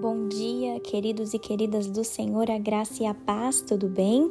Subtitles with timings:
[0.00, 4.30] Bom dia, queridos e queridas do Senhor, a graça e a paz, tudo bem?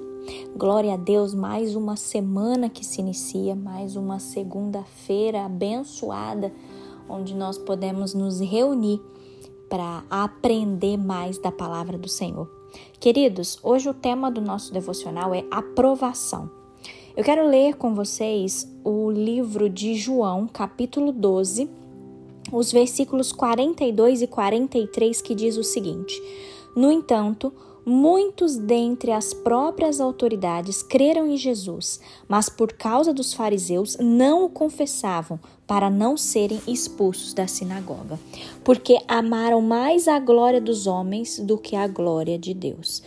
[0.56, 6.54] Glória a Deus, mais uma semana que se inicia, mais uma segunda-feira abençoada,
[7.10, 9.02] onde nós podemos nos reunir
[9.70, 12.50] para aprender mais da palavra do Senhor.
[12.98, 16.50] Queridos, hoje o tema do nosso devocional é aprovação.
[17.14, 21.87] Eu quero ler com vocês o livro de João, capítulo 12
[22.52, 26.22] os versículos 42 e 43 que diz o seguinte:
[26.76, 27.54] No entanto,
[27.86, 34.50] muitos dentre as próprias autoridades creram em Jesus, mas por causa dos fariseus não o
[34.50, 38.20] confessavam, para não serem expulsos da sinagoga,
[38.64, 43.04] porque amaram mais a glória dos homens do que a glória de Deus.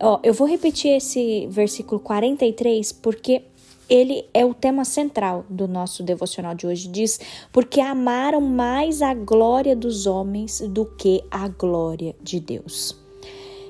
[0.00, 3.42] Ó, eu vou repetir esse versículo 43 porque
[3.88, 6.88] ele é o tema central do nosso devocional de hoje.
[6.88, 7.20] Diz:
[7.52, 12.96] Porque amaram mais a glória dos homens do que a glória de Deus.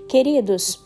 [0.09, 0.81] Queridos,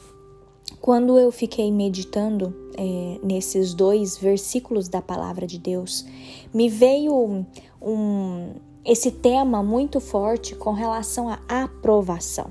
[0.81, 6.07] quando eu fiquei meditando é, nesses dois versículos da palavra de Deus,
[6.55, 7.45] me veio
[7.83, 8.53] um,
[8.85, 12.51] esse tema muito forte com relação à aprovação.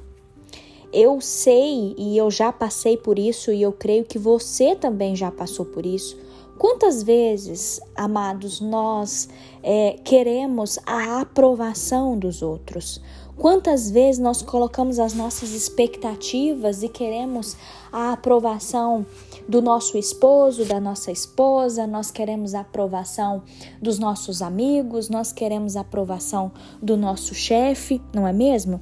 [0.94, 5.30] Eu sei e eu já passei por isso, e eu creio que você também já
[5.30, 6.27] passou por isso
[6.58, 9.30] Quantas vezes, amados, nós
[9.62, 13.00] é, queremos a aprovação dos outros?
[13.38, 17.56] Quantas vezes nós colocamos as nossas expectativas e queremos
[17.92, 19.06] a aprovação
[19.48, 23.44] do nosso esposo, da nossa esposa, nós queremos a aprovação
[23.80, 28.82] dos nossos amigos, nós queremos a aprovação do nosso chefe, não é mesmo?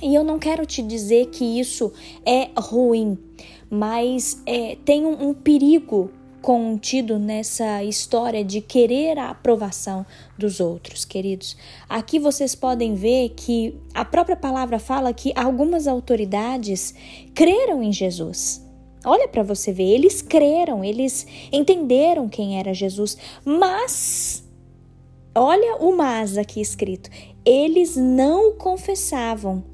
[0.00, 1.92] E eu não quero te dizer que isso
[2.24, 3.18] é ruim,
[3.68, 6.10] mas é, tem um, um perigo
[6.44, 10.04] contido nessa história de querer a aprovação
[10.36, 11.56] dos outros, queridos.
[11.88, 16.94] Aqui vocês podem ver que a própria palavra fala que algumas autoridades
[17.34, 18.62] creram em Jesus.
[19.06, 24.46] Olha para você ver, eles creram, eles entenderam quem era Jesus, mas
[25.34, 27.08] olha o mas aqui escrito,
[27.42, 29.64] eles não confessavam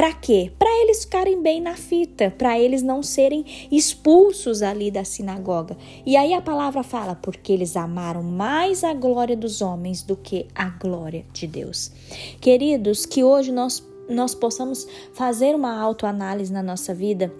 [0.00, 0.50] para quê?
[0.58, 5.76] Para eles ficarem bem na fita, para eles não serem expulsos ali da sinagoga.
[6.06, 10.46] E aí a palavra fala: porque eles amaram mais a glória dos homens do que
[10.54, 11.92] a glória de Deus.
[12.40, 17.30] Queridos, que hoje nós, nós possamos fazer uma autoanálise na nossa vida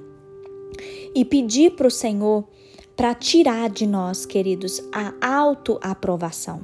[1.14, 2.44] e pedir para o Senhor
[2.94, 6.62] para tirar de nós, queridos, a autoaprovação.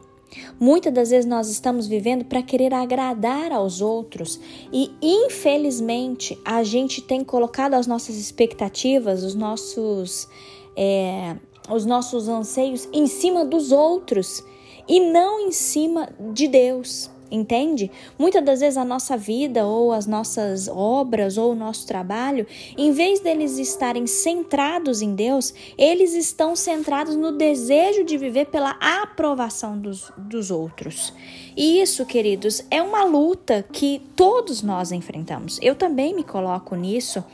[0.58, 4.40] Muitas das vezes nós estamos vivendo para querer agradar aos outros
[4.72, 10.28] e, infelizmente, a gente tem colocado as nossas expectativas, os nossos,
[10.76, 11.36] é,
[11.70, 14.42] os nossos anseios em cima dos outros
[14.88, 17.90] e não em cima de Deus entende?
[18.18, 22.92] Muitas das vezes a nossa vida ou as nossas obras ou o nosso trabalho, em
[22.92, 29.78] vez deles estarem centrados em Deus, eles estão centrados no desejo de viver pela aprovação
[29.78, 31.12] dos, dos outros.
[31.56, 35.58] E isso, queridos, é uma luta que todos nós enfrentamos.
[35.62, 37.24] Eu também me coloco nisso,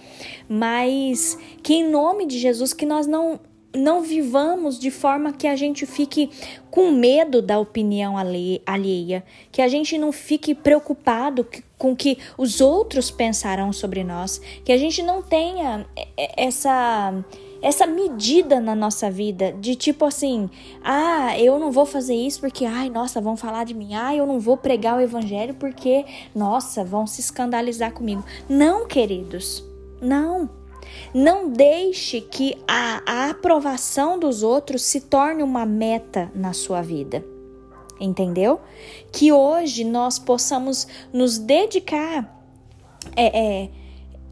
[0.49, 3.41] mas que em nome de Jesus que nós não
[3.75, 6.31] não vivamos de forma que a gente fique
[6.71, 11.47] com medo da opinião alheia, que a gente não fique preocupado
[11.79, 15.87] com o que os outros pensarão sobre nós, que a gente não tenha
[16.37, 17.13] essa
[17.63, 20.51] essa medida na nossa vida de tipo assim,
[20.83, 24.27] ah, eu não vou fazer isso porque, ai, nossa, vão falar de mim, ah, eu
[24.27, 26.05] não vou pregar o evangelho porque,
[26.35, 28.25] nossa, vão se escandalizar comigo.
[28.49, 29.65] Não, queridos,
[30.01, 30.62] não.
[31.15, 37.25] Não deixe que a, a aprovação dos outros se torne uma meta na sua vida.
[38.01, 38.61] Entendeu?
[39.13, 42.43] Que hoje nós possamos nos dedicar
[43.17, 43.71] é, é,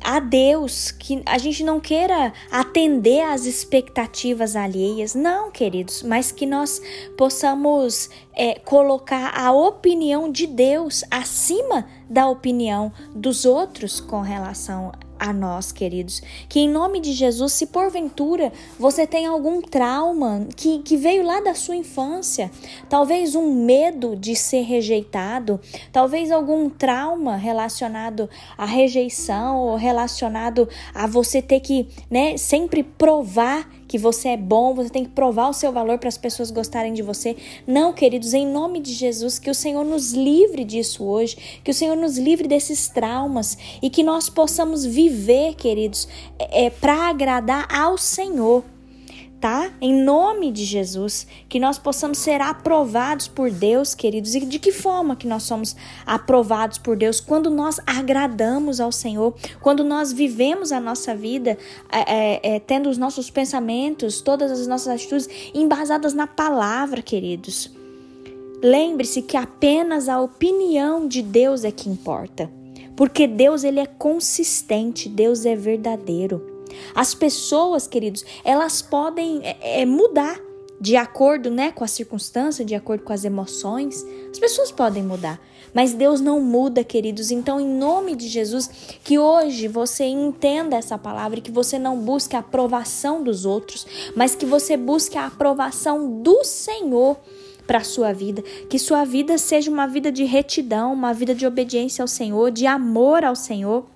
[0.03, 6.47] a Deus, que a gente não queira atender às expectativas alheias, não, queridos, mas que
[6.47, 6.81] nós
[7.17, 14.91] possamos é, colocar a opinião de Deus acima da opinião dos outros com relação
[15.21, 16.23] a nós, queridos.
[16.49, 21.41] Que em nome de Jesus, se porventura você tem algum trauma que, que veio lá
[21.41, 22.51] da sua infância,
[22.89, 25.61] talvez um medo de ser rejeitado,
[25.93, 33.69] talvez algum trauma relacionado à rejeição ou relacionado a você ter que né, sempre provar
[33.91, 36.93] que você é bom, você tem que provar o seu valor para as pessoas gostarem
[36.93, 37.37] de você.
[37.67, 41.75] Não, queridos, em nome de Jesus, que o Senhor nos livre disso hoje, que o
[41.75, 46.07] Senhor nos livre desses traumas e que nós possamos viver, queridos,
[46.39, 48.63] é, é para agradar ao Senhor
[49.41, 49.73] tá?
[49.81, 54.35] Em nome de Jesus, que nós possamos ser aprovados por Deus, queridos.
[54.35, 57.21] E de que forma que nós somos aprovados por Deus?
[57.21, 61.57] Quando nós agradamos ao Senhor, quando nós vivemos a nossa vida
[61.91, 67.71] é, é, é tendo os nossos pensamentos, todas as nossas atitudes embasadas na palavra, queridos.
[68.63, 72.51] Lembre-se que apenas a opinião de Deus é que importa.
[72.95, 76.50] Porque Deus ele é consistente, Deus é verdadeiro.
[76.95, 80.41] As pessoas, queridos, elas podem é, é, mudar
[80.81, 84.05] de acordo né, com a circunstância, de acordo com as emoções.
[84.31, 85.39] As pessoas podem mudar,
[85.75, 87.31] mas Deus não muda, queridos.
[87.31, 88.71] Então, em nome de Jesus,
[89.05, 93.87] que hoje você entenda essa palavra e que você não busque a aprovação dos outros,
[94.17, 97.19] mas que você busque a aprovação do Senhor
[97.67, 101.47] para a sua vida, que sua vida seja uma vida de retidão, uma vida de
[101.47, 103.87] obediência ao Senhor, de amor ao Senhor.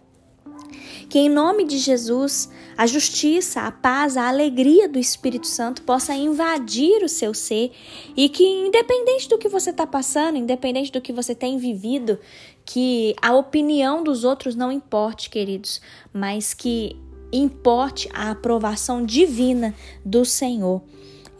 [1.08, 6.14] Que em nome de Jesus, a justiça, a paz, a alegria do Espírito Santo possa
[6.14, 7.72] invadir o seu ser
[8.16, 12.18] e que, independente do que você está passando, independente do que você tem vivido,
[12.64, 15.80] que a opinião dos outros não importe, queridos,
[16.12, 16.96] mas que
[17.32, 19.74] importe a aprovação divina
[20.04, 20.82] do Senhor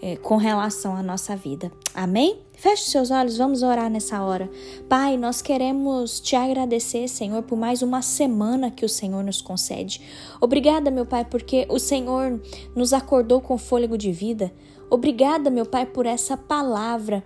[0.05, 1.73] é, com relação à nossa vida.
[1.95, 2.39] Amém?
[2.53, 4.51] Feche seus olhos, vamos orar nessa hora.
[4.87, 10.03] Pai, nós queremos te agradecer, Senhor, por mais uma semana que o Senhor nos concede.
[10.43, 12.39] Obrigada, meu Pai, porque o Senhor
[12.77, 14.53] nos acordou com fôlego de vida.
[14.91, 17.25] Obrigada, meu Pai, por essa palavra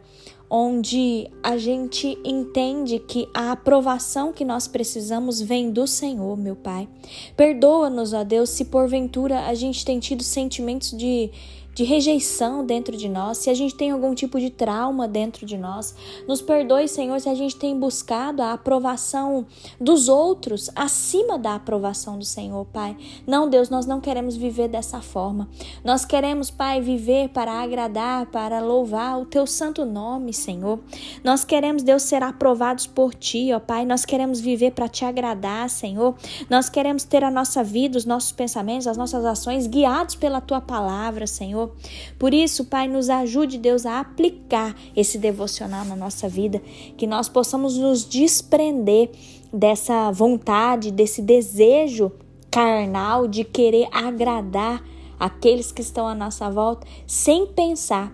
[0.51, 6.89] onde a gente entende que a aprovação que nós precisamos vem do Senhor, meu Pai.
[7.37, 11.31] Perdoa-nos, ó Deus, se porventura a gente tem tido sentimentos de
[11.79, 15.57] de rejeição dentro de nós, se a gente tem algum tipo de trauma dentro de
[15.57, 15.95] nós.
[16.27, 19.47] Nos perdoe, Senhor, se a gente tem buscado a aprovação
[19.81, 22.97] dos outros acima da aprovação do Senhor, Pai.
[23.25, 25.49] Não, Deus, nós não queremos viver dessa forma.
[25.85, 30.81] Nós queremos, Pai, viver para agradar, para louvar o teu santo nome, Senhor.
[31.23, 33.87] Nós queremos, Deus, ser aprovados por ti, ó Pai.
[33.87, 36.17] Nós queremos viver para te agradar, Senhor.
[36.51, 40.61] Nós queremos ter a nossa vida, os nossos pensamentos, as nossas ações guiados pela tua
[40.61, 41.25] palavra,
[41.77, 42.15] Senhor.
[42.19, 46.61] Por isso, Pai, nos ajude, Deus, a aplicar esse devocional na nossa vida,
[46.97, 49.11] que nós possamos nos desprender
[49.53, 52.13] dessa vontade, desse desejo
[52.51, 54.83] carnal de querer agradar
[55.19, 58.13] aqueles que estão à nossa volta, sem pensar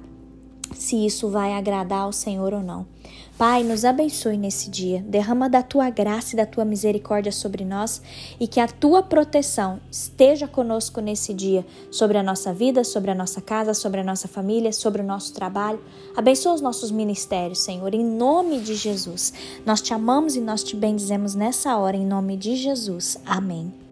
[0.73, 2.94] se isso vai agradar ao Senhor ou não.
[3.37, 5.05] Pai, nos abençoe nesse dia.
[5.09, 8.01] Derrama da tua graça e da tua misericórdia sobre nós
[8.39, 13.15] e que a tua proteção esteja conosco nesse dia, sobre a nossa vida, sobre a
[13.15, 15.81] nossa casa, sobre a nossa família, sobre o nosso trabalho.
[16.17, 19.33] Abençoa os nossos ministérios, Senhor, em nome de Jesus.
[19.67, 23.19] Nós te amamos e nós te bendizemos nessa hora, em nome de Jesus.
[23.27, 23.84] Amém.